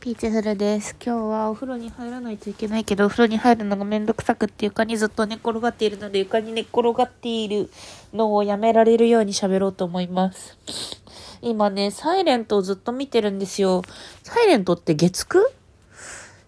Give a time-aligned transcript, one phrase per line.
[0.00, 0.94] ピーチフルです。
[1.04, 7.68] 今日はお風呂に入らないといけないけど、お風呂に入るのがめんどくさくって床にずっと寝転がっているので、床に寝転がっている
[8.14, 10.56] のをやめられるように喋ろうと思います。
[11.42, 13.82] 今ね、サイレントをずっと見てるんですよ。
[14.22, 15.40] サイレントって月9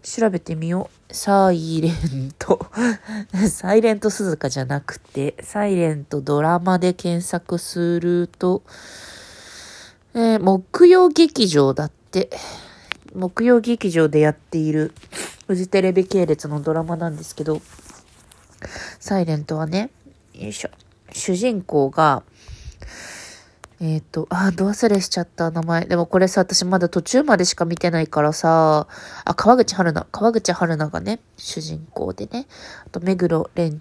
[0.05, 1.15] 調べてみよう。
[1.15, 2.65] サイレント。
[3.51, 8.63] サイレント鈴鹿じゃなくて、サイレントドラマで検索すると、
[10.15, 12.31] えー木曜劇場だって。
[13.15, 14.93] 木曜劇場でやっている
[15.47, 17.61] フジテレビ系列のドラマなんですけど、
[19.01, 19.91] サイレントはね、
[20.35, 20.71] よいしょ。
[21.13, 22.23] 主人公が、
[23.81, 25.87] えっ、と、あ、ど忘れしちゃった名前。
[25.87, 28.87] でもこれさ、私まだ途中までしか見てないからさ、
[29.25, 30.07] あ、川口春奈。
[30.13, 32.47] 川口春奈がね、主人公でね、
[32.87, 33.81] あと目黒蓮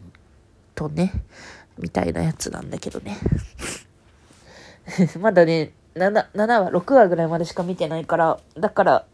[0.74, 1.12] とね、
[1.78, 3.18] みたいなやつなんだけどね。
[5.20, 9.06] まだね、7、7話、6話ぐらいまでしか見てないから、だから、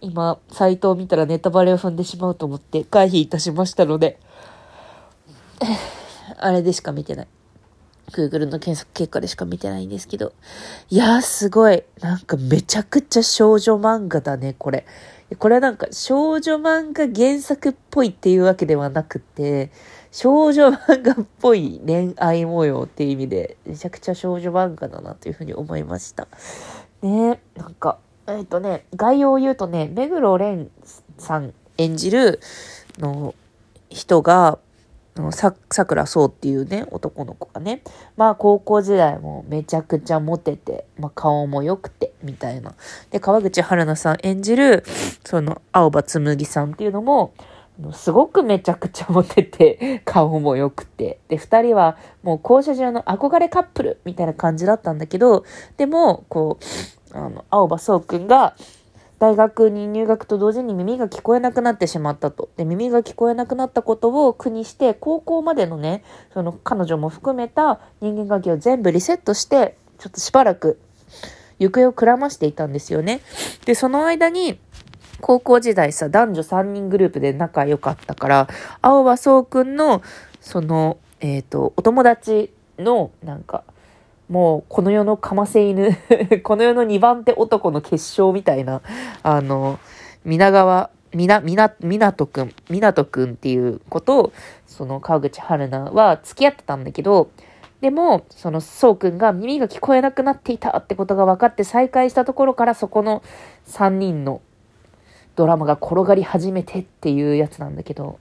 [0.00, 4.18] 今、サイトを見たらネタバレを踏んでしまうと思って回避いたしましたので、
[6.38, 7.28] あれでしか見てない。
[8.12, 10.32] Google の検索結果でしか見てないんですけど。
[10.88, 11.84] いやーすごい。
[12.00, 14.86] なんかめちゃくちゃ少女漫画だね、これ。
[15.38, 19.70] これはなんか少女漫画原作っぽいっていうわけではなくて、
[20.12, 26.26] 少女漫画っぽい恋愛模様っていう意味で、めちゃくちゃ少女漫画だなというふうに思いました。
[27.02, 30.70] ねなんか、えっ、とね、概要を言うとね、目黒蓮
[31.18, 32.40] さん演じる
[32.98, 33.34] の
[33.88, 34.58] 人が、
[35.16, 37.82] あのさ、桜そうっていうね、男の子がね、
[38.16, 42.74] まあ高校時代もめちゃくちゃモテて、まあ顔も良くて、みたいな。
[43.10, 44.84] で、川口春奈さん演じる、
[45.24, 47.32] その、青葉紬さんっていうのも、
[47.92, 51.20] すごくめちゃくちゃモテて、 顔も良くて。
[51.28, 55.44] で、二人はもう校舎中の憧れカップルみたいな感じだったんだけど、
[55.76, 56.58] でも、こ
[57.14, 58.54] う、あの、青葉そうくんが、
[59.18, 62.48] 大学に入学と同時に耳が聞こえなくなってしまったと。
[62.56, 70.80] で、耳が聞こえなくなったことを苦にして、高校までのね、その彼女も含めた人間関係を全部リセットして、ちょっとしばらく
[71.58, 73.20] 行方をくらましていたんですよね。
[73.66, 74.58] で、その間に、
[75.20, 78.48] 高校時代さ、男女3人グループで仲良かったから、
[78.82, 80.02] 青葉そうくんの、
[80.40, 83.62] その、えっ、と、お友達の、なんか、
[84.28, 85.90] もう、この世のかませ犬、
[86.44, 88.80] この世の2番手男の結晶みたいな、
[89.22, 89.78] あの、
[90.24, 94.32] 皆川、みな、みな、みなとくん、みなとくんっていうことを、
[94.66, 97.28] その川口春奈は付き合ってたんだけど、
[97.80, 103.22] でも、その、そうくんが耳が聞こえなくなっていたってことが分かって再会したところから、そこの
[103.66, 104.42] 3人の
[105.40, 108.18] ドラマが転がり始めてっていうやつなんだけど。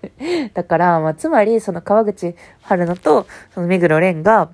[0.54, 4.48] だから、まあ、つまり、その川口春奈と、その目黒蓮が、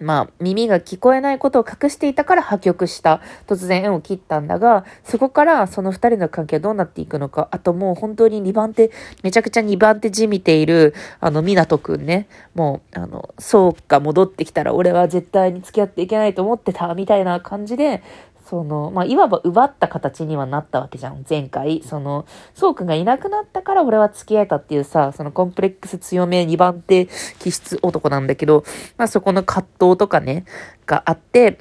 [0.00, 3.20] まあ、耳が聞こえないことを隠していたから破局した。
[3.48, 7.48] 突然縁を切ったんだが、そこからその二人の関係はどうなっていくのか。
[7.50, 8.92] あともう本当に2番手、
[9.24, 12.28] めちゃくちゃ2番手じみている、あの、湊くんね。
[12.54, 18.04] もう、あの、そうか戻ってきたら俺は絶対に付き合っていけないと思ってた、みたいな感じで、
[18.48, 21.82] その、まあ、いわば奪った形にはなったわけじゃん、前回。
[21.82, 27.06] その、そうくんがいなくなったから俺は付き合えたっていうさ、そのコンプレックス強め2番手
[27.40, 28.64] 気質男なんだけど、
[28.96, 30.44] まあ、そこの葛藤とかね、
[30.86, 31.58] があって、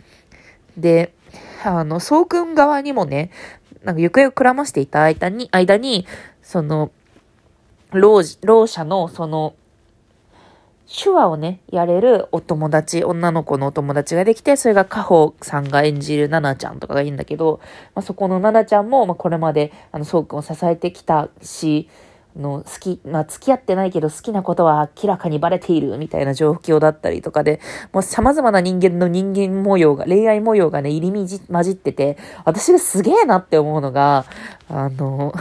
[0.78, 1.14] で、
[1.64, 3.32] あの、そうくん側にもね、
[3.84, 6.06] なんか行方をくらましていた間に、間に、
[6.44, 6.92] その、
[7.92, 9.56] 老子、老者のその、
[10.88, 17.60] 手話をね、やれるお友達、女の子のお友達ができて、それがカホさんが演じるナナちゃんとかがいいんだけど、
[17.96, 21.90] まあ、そこのナナちゃんも、まあ、これまで、あの、そうくんを支えてきたし、
[22.36, 27.60] の、好き、まあ、付き合ってないけど好きなことは明らかにバレているみたいな状況だったりとかで、
[27.94, 31.26] もう様々な人間の人間模様が、恋愛模様がね、入り混
[31.64, 34.26] じってて、私がすげえなって思うのが、
[34.70, 35.34] あの、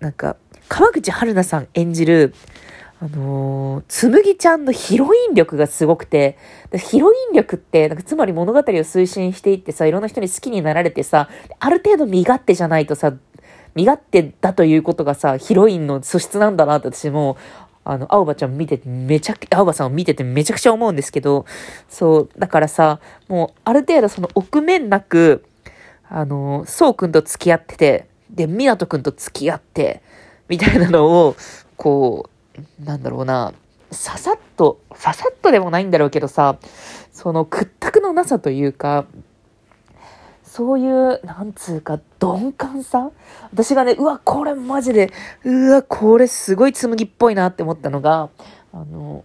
[0.00, 0.36] なんか、
[0.68, 2.34] 川口春奈さん演じる、
[3.02, 6.38] あのー、つむぎちゃんのヒロイン力がすごくて、
[6.72, 13.12] ヒロイン力って、なんかつまり物語を推進していってさ、いろんな人に好きになられてさ、ある程度身勝手じゃないとさ、
[13.74, 17.36] 身勝手だということがさ、ヒロインの素質なんだなって私も、
[17.82, 21.44] あの、青葉ちゃん見ててめちゃく、青葉さんを見ててめちゃくちゃ思うんですけど、
[21.88, 25.44] そう、だからさ、もうある程度その臆面なく、
[26.08, 30.02] あの、そうくんと付き合ってて、で、みなとくんと付き合って、
[30.48, 31.34] みたいなのを、
[31.76, 32.31] こう、
[32.82, 33.52] なんだろうな、
[33.90, 36.58] ささっと、ささっとでもないんだろうけどさ、
[37.12, 39.06] その屈託のなさというか、
[40.44, 43.10] そういう、なんつうか、鈍感さ。
[43.54, 45.10] 私がね、うわ、これマジで、
[45.44, 48.28] うわ、これすごい紬っぽいなって思ったのが、
[48.72, 49.24] あの、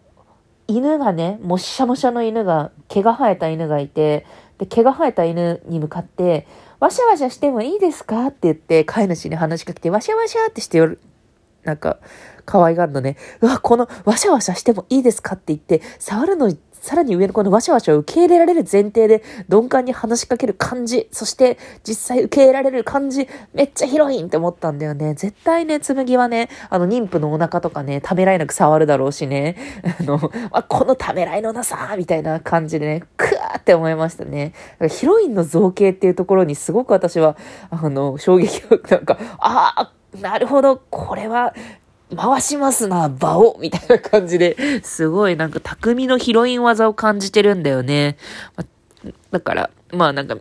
[0.70, 4.26] 犬がね、もっしゃもしゃの犬が、毛が生えた犬がいて、
[4.58, 6.48] で、毛が生えた犬に向かって、
[6.80, 11.00] わしゃわしゃしてもいいですかって言って、飼い主に話しかけて、わしゃわしゃってしてよる、
[11.64, 11.98] なんか、
[12.48, 13.18] 可愛がるのね。
[13.42, 16.52] うわ、この、わしゃわしゃしてもいいですかって言って、触るの
[16.82, 25.14] さらに上のこのわしゃわしゃを受け入れられる前提で鈍感に話しかける感じ、そして実際受け入れられる感じ、めっちゃヒロインって思ったんだよね。
[25.16, 29.58] 絶対ね、紬はね、あの妊婦のお腹とかね、ためらいなく触るだろうしね、
[30.00, 34.54] あの、あこのためらいのなさみたいな感じでね、クワーって思いましたね。
[34.90, 37.36] ヒロインの造形っていうところにすごく私は、
[37.70, 39.92] あの、衝撃を、なんか、ああ、
[40.22, 41.54] なるほど、これは
[42.16, 48.18] 回しますな、場をみたいな感じで、すごいなんか匠のヒロイン技を感じてるんだよね。
[49.32, 50.38] だから、まあなんか、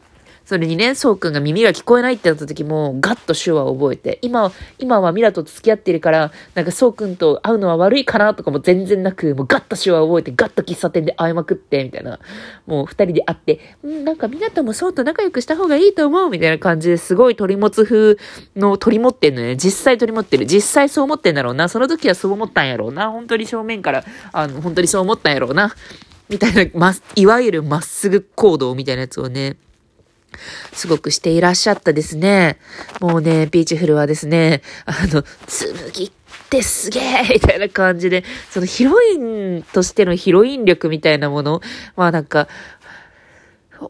[0.46, 12.20] それにね、そうくんが耳が聞こえないってなった時も、ガッと手話を覚えて、今、今はミラと付き合ってるから、なんかそうくんと会うのは悪いかなとかも全然なく、もうガッと手話を覚えて、ガッと喫茶店で会いまくって、みたいな。
[12.64, 18.16] もう二人で会って、んなんかミラともそうと仲良くした方がいいと思う、みたいな感じですごい取り持つ風
[18.54, 19.56] の取り持ってんのね。
[19.56, 20.46] 実際取り持ってる。
[20.46, 21.68] 実際そう思ってんだろうな。
[21.68, 23.10] その時はそう思ったんやろうな。
[23.10, 25.74] 本当に正面から、あの、本当にそう思ったんやろうな。
[26.28, 29.56] みたいな、ま、いわゆるまっすぐ行動みたいなやつをね、
[30.72, 32.58] すごくしていらっしゃったですね。
[33.00, 36.10] もうね、ビーチフルはですね、あの、紬っ
[36.50, 41.60] てすげえみたいな感じで、そのヒロインとしてのヒロイン力みたいなもの、
[41.96, 42.48] まあなんか、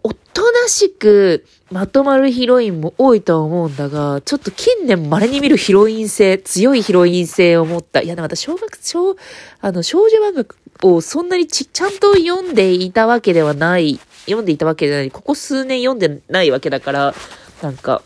[0.03, 8.03] おとなしくまとまるヒロインも多いとは思うんだが、ちょっと近年稀に見るヒロイン性、強いヒロイン性を持った。
[8.03, 9.17] いや、でも私、小学、小、
[9.61, 10.47] あの、少女漫
[10.81, 15.11] 画をそんなにち、ちゃんと読んでいたわけではない読んでいたわけじゃない。
[15.11, 17.15] ここ数年読んでないわけだから、
[17.63, 18.03] なんか、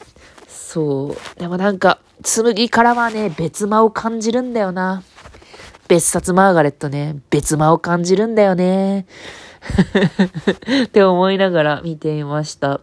[0.49, 1.41] そう。
[1.41, 5.03] でもなんか、紬からはね、別間を感じるんだよな。
[5.89, 9.07] 別冊マーガレットね、別間を感じるんだよね。
[10.85, 12.81] って思いながら見ていました。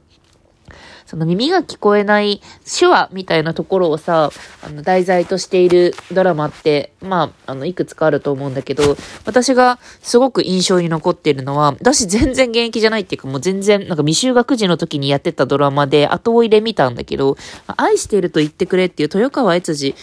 [1.07, 4.29] その耳が聞こえない手話みたいなところをさ、
[4.61, 17.37] あの、題材としているドラマって、まあ、あの、いくつかあると思うんだけど、私がすごく印象に残っているのは、私全然現役じゃないっていうか、もう全然、なんか未就学時の時にやってたドラマで後追いで見たんだけど、
[17.77, 19.95] 愛していると言ってくれっていう豊川悦司、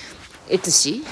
[0.49, 1.05] 悦司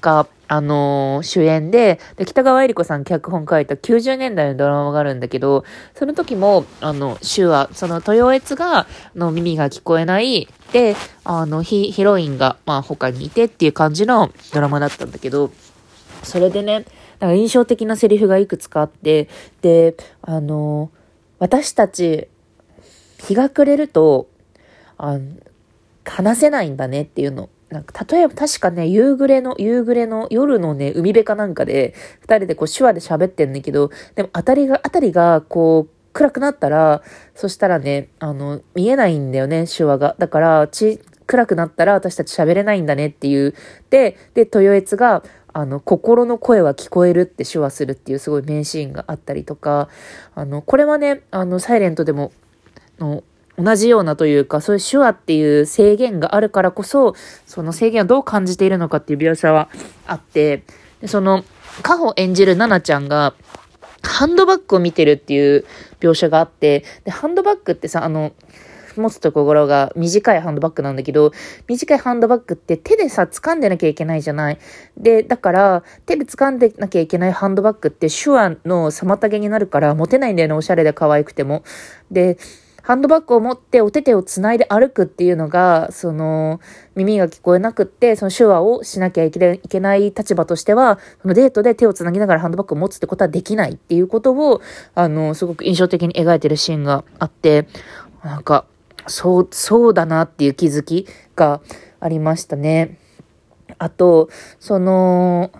[0.00, 5.64] が、あのー、主演でで、北川恵理子さん脚本書いた90年代のドラマがあるんだけど、
[5.94, 15.50] その時も、あの、手話、その豊悦が、の耳が聞こえない、で、あの、ヒ、ヒロインが、まあ、他にいてっていう感じのドラマだったんだけど、
[16.22, 16.84] それでね、
[17.20, 19.28] なんか印象的なセリフがいくつかあって、
[19.60, 20.98] で、あのー、
[21.38, 22.28] 私たち、
[23.20, 24.28] 日が暮れると、
[24.96, 25.18] あ
[26.04, 27.50] 話せないんだねっていうの。
[27.70, 37.02] なんか、例えば確かね、夕暮れの、夕暮れの夜のね、海辺かなんかで、二人でこう手話で喋ってんだけど、でも当たりが、当たりがこう、暗くなったら、
[37.34, 40.16] そしたらね、あの、見えないんだよね、手話が。
[40.18, 43.54] だから、ち、暗くなったら私たち喋れないんだねっていう。
[43.90, 45.22] で、で、豊悦が、
[45.52, 49.88] あの、心の声は聞こえるって手話するっていうすごい名シーンがあったりとか、
[50.34, 52.32] あの、これはね、あの、サイレントでも、
[52.98, 53.22] の、
[53.58, 57.14] 同じようなというか、そういう手話っていう制限があるからこそ、
[57.46, 59.68] その制限をどう感じているのかっていう描写は
[60.06, 60.62] あって、
[61.00, 61.44] でその、
[61.82, 63.34] カホ演じるナナちゃんが、
[64.02, 65.64] ハンドバッグを見てるっていう
[66.00, 68.32] 描写があって、で、ハンドバッグってさ、あの、
[68.96, 71.32] 持つところが短いハンドバッグなんだけど、
[71.66, 74.58] 短いハンドバッグって手でさ、掴んでなきゃいけないじゃない。
[74.96, 81.62] で、だから、手で掴んでなきゃいけないハンドバッグって手話の妨げになるから持てないんだよね、おしゃれで可愛くても。
[82.10, 82.38] で、
[82.88, 86.58] ハンドバッグを持ってお手手を繋いで歩くっていうのが、その、
[86.94, 94.62] 耳が聞こえなくって、その手話をしなきゃいけない立場としては、そのデートで手を繋ぎながらハンドバッグを持つってことはできないっていうことを、
[94.94, 97.68] あの、すごく印象的に描いてるシーンがあって、
[98.24, 98.64] なんか、
[99.06, 101.60] そう、そうだなっていう気づきが
[102.00, 102.96] ありましたね。
[103.76, 104.30] あと、
[104.60, 105.50] その、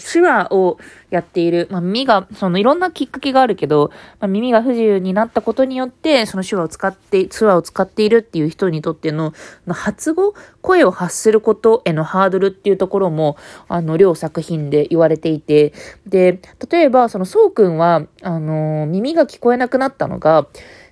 [0.00, 0.78] 手話を
[1.10, 3.90] やっている、まあ、耳が、そのいろんなきっかけがあるけど、
[4.20, 9.32] まあ、耳が不自由になったことによって、その手話を使って、手話を使っているっていう人にとっての、
[9.68, 13.36] 発語、声を発することへのハードルっていうところも、
[13.68, 15.72] あの、両作品で言われていて、
[16.06, 16.40] で、
[16.70, 20.46] 例えば、その、そうくんは、あの、耳が聞こえなくなったのが、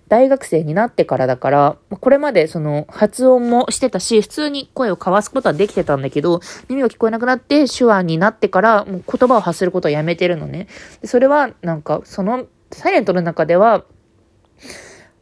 [0.09, 10.67] 大学生になってからだから、これまでその発音もしてたし、普通に声を交わすことはできてたんだけど、耳が聞こえなくなって手話になってから、もう言葉を発することをやめてるのね。
[11.05, 13.85] それはなんか、そのサイレントの中では、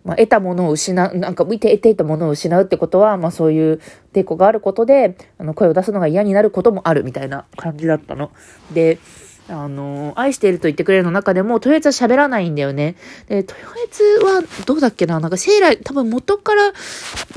[0.04, 3.80] まあ、得たものを失う、なんか見て得ていたものを失うってことは、まあそういう
[4.12, 8.30] 抵抗があることで、あの声を出すのが嫌になることもあるみたいな感じだったの。
[8.72, 8.98] で、
[9.48, 12.96] あの、愛していると言ってくれるの中でも、豊悦は喋らないんだよね。
[13.28, 15.20] で、豊悦は、どうだっけな？
[15.20, 16.72] なんか、生来、多分元から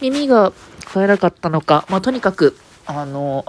[0.01, 0.51] 耳が
[0.93, 1.85] 変えなかったのか。
[1.89, 2.55] まあ、とにかく、
[2.87, 3.45] あの、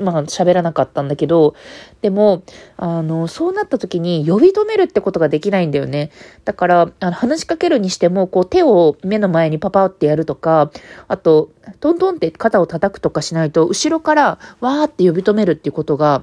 [0.00, 1.56] まあ、喋らなかったんだけど、
[2.00, 2.44] でも、
[2.76, 6.12] あの、そうなった時に呼び止めるってことができないんだよね。
[6.44, 10.70] だから、あの話しかけるにしても、こう手を目の前にパパってやるとか、
[11.08, 11.50] あと、
[11.80, 16.22] トントンって肩を叩くとかしないと、後ろからわーって呼び止めるっていうことが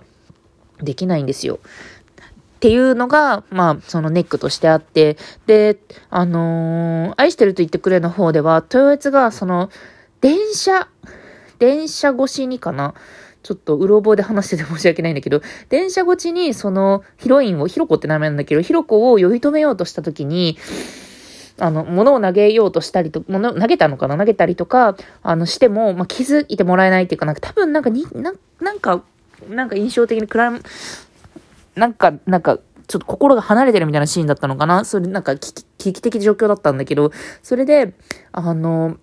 [0.81, 1.59] できないんですよ。
[2.55, 5.77] っていうのが、まあ、そのネックとしてあって、で、
[6.09, 9.69] あのー、愛してると言ってくれの方では、豊悦が、その、
[10.21, 10.87] 電車、
[11.59, 12.93] 電車越しにかな。
[13.43, 20.57] ちょっとうろ覚えで話してて申し訳ないんだけど、電車越しにそのヒロインを、ヒロコって名前なんだけど、ヒロコを呼び止めようとした時に、
[21.59, 24.17] あの、物を投げようとしたりと、物、投げたのかな？
[24.17, 29.03] 投げたりとか、あの、しても、まあ、気づいてもらえないっていうか、なんか多分なんかに、ななんか、
[29.49, 30.61] なんか印象的に暗い、
[31.75, 34.85] なんか、なんか、ちょっと心が離れてるみたいなシーンだったのかな？
[34.85, 37.11] それなんか危機危機的状況だったんだけど、
[37.41, 37.93] それで、
[38.31, 38.97] あの、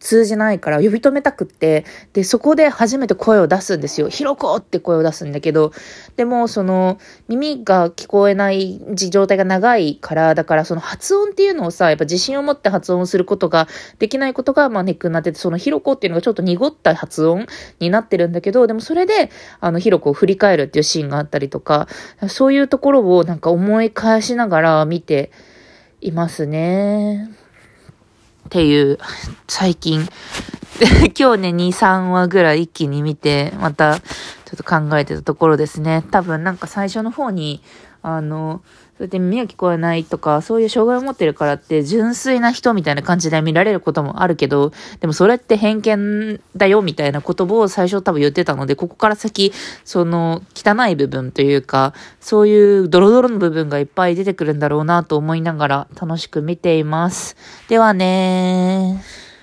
[0.00, 4.08] 通じないから呼び止めたくって、で、そこで初めて声を出すんですよ。
[4.08, 5.72] ひろこって声を出すんだけど、
[6.16, 17.46] でも、その、耳が聞こえない状態が長いから、だからその発音っていうのをさ、やっぱ自信を持って発音することができないことが、まあネックになってて、そのひろこっていうのがちょっと濁った発音
[17.78, 19.30] になってるんだけど、でもそれで、
[19.60, 21.88] あの、ひろこを振り返るっていうシーンがあったりとか、
[22.28, 25.30] そういうところをなんか思い返しながら見て
[26.00, 27.39] いますね。
[28.50, 28.98] っていう、
[29.46, 30.00] 最近、
[31.16, 34.02] 今日ね、2、3話ぐらい一気に見て、また、ちょ
[34.54, 36.02] っと考えてたところですね。
[36.10, 37.62] 多分なんか最初の方に、
[38.02, 38.62] あの、
[38.98, 49.52] そうやって耳が聞こえないとか、そういう障害を持ってるからって純粋な人みたいな感じで見られることもあるけど、でもそれって偏見だよみたいな言葉を最初多分言ってたので、ここから先、
[49.84, 57.36] その汚い部分というか、そういうドロドロの部分がいっぱい出てくるんだろうなと思いながら楽しく見ています。
[57.68, 59.19] ではねー。